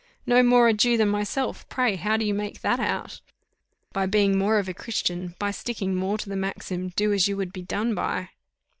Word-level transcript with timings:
"No 0.25 0.41
more 0.41 0.67
a 0.67 0.73
Jew 0.73 0.97
than 0.97 1.09
myself! 1.09 1.69
pray 1.69 1.95
how 1.95 2.17
do 2.17 2.25
you 2.25 2.33
make 2.33 2.61
that 2.61 2.79
out?" 2.79 3.21
"By 3.93 4.07
being 4.07 4.35
more 4.35 4.57
of 4.57 4.67
a 4.67 4.73
Christian 4.73 5.35
by 5.37 5.51
sticking 5.51 5.93
more 5.93 6.17
to 6.17 6.27
the 6.27 6.35
maxim 6.35 6.89
'Do 6.95 7.13
as 7.13 7.27
you 7.27 7.37
would 7.37 7.53
be 7.53 7.61
done 7.61 7.93
by. 7.93 8.29